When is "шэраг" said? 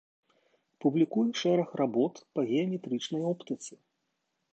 1.41-1.69